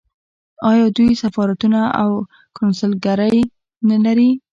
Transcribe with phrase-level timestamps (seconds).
[0.69, 2.09] آیا دوی سفارتونه او
[2.57, 3.37] کونسلګرۍ
[3.89, 4.29] نلري؟